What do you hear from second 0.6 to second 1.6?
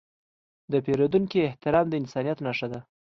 د پیرودونکي